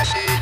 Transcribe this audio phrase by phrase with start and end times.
[0.00, 0.39] message.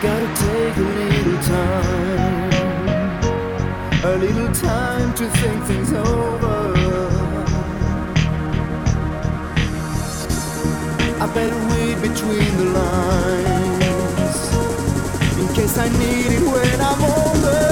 [0.00, 2.52] gotta take a little time,
[4.04, 6.72] a little time to think things over.
[11.20, 14.38] I better read between the lines
[15.36, 17.67] in case I need it when I'm older.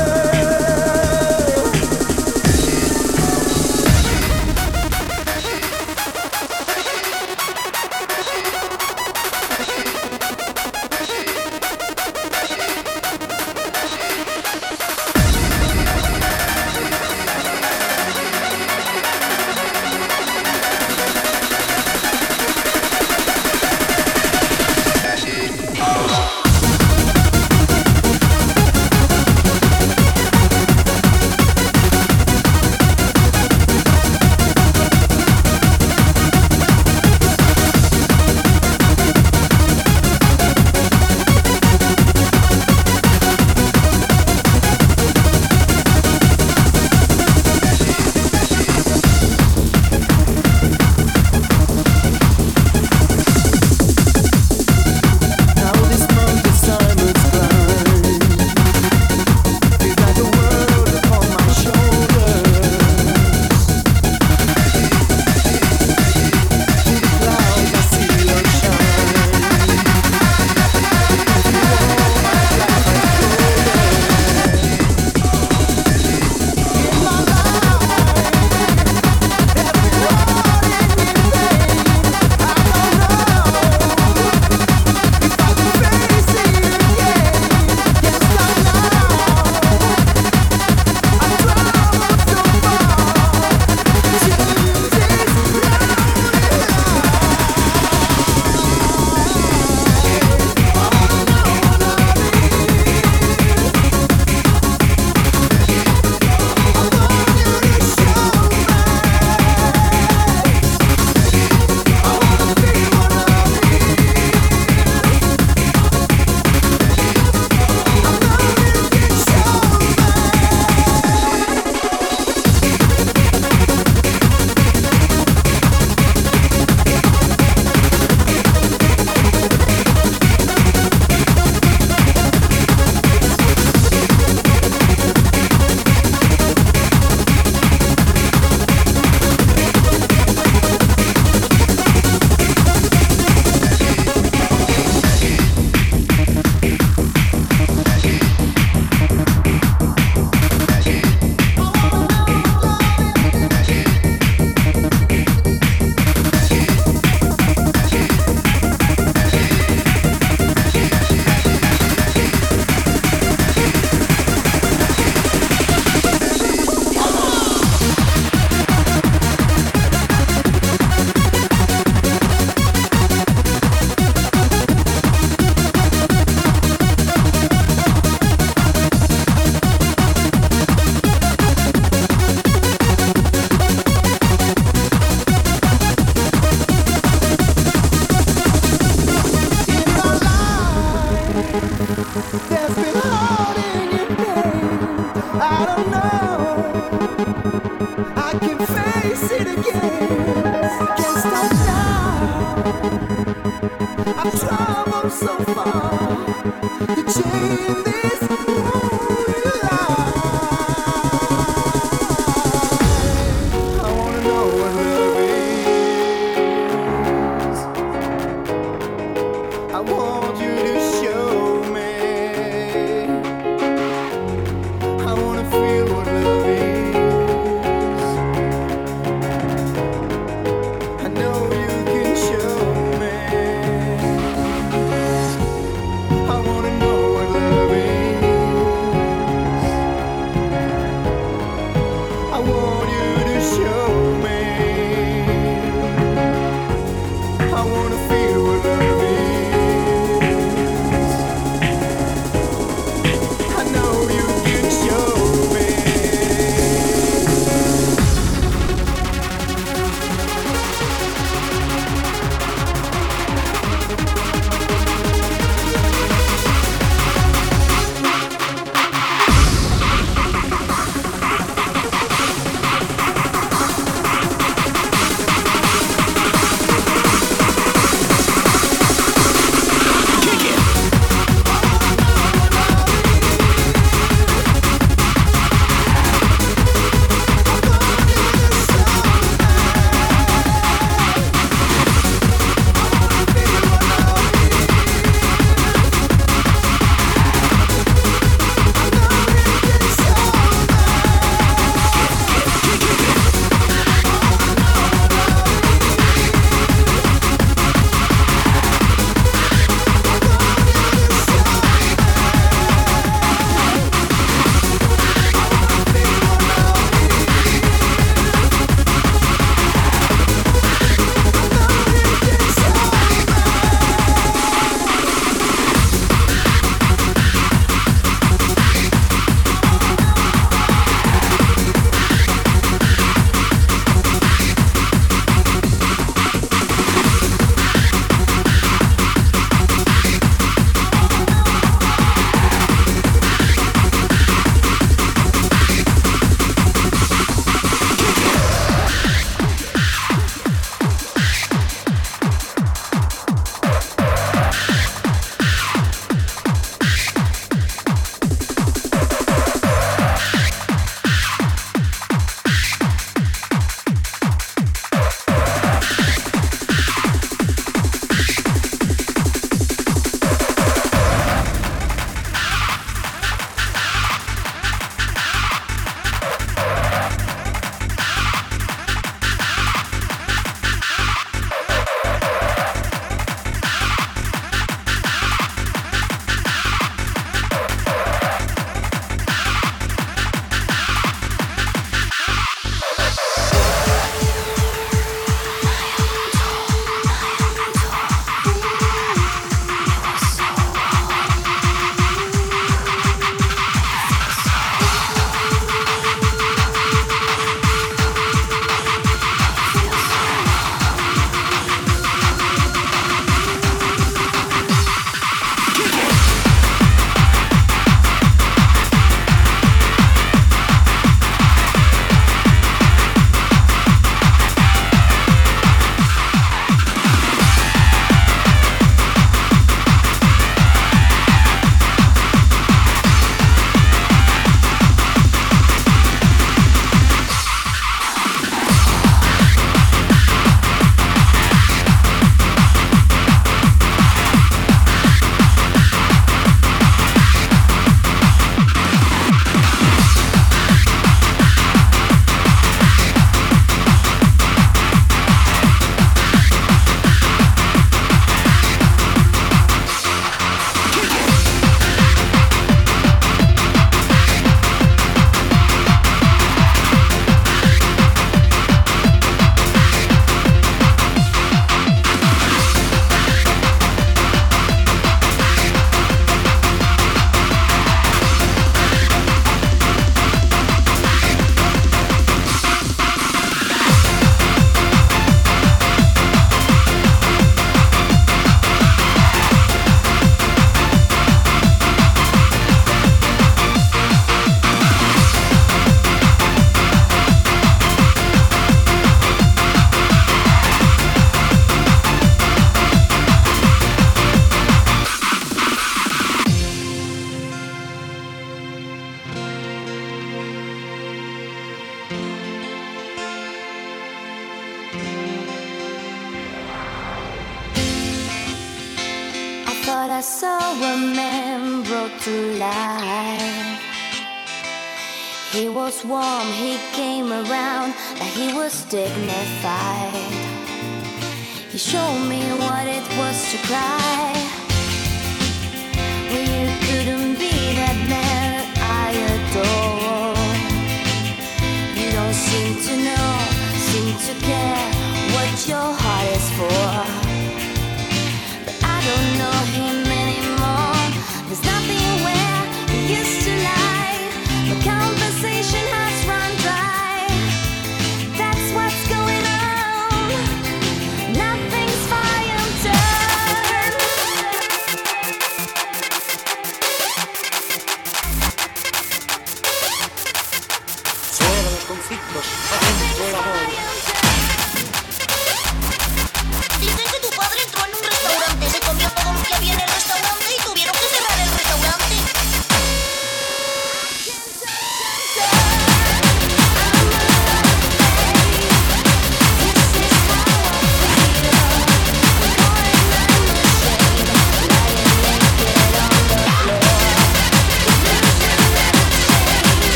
[207.07, 208.06] 相信你。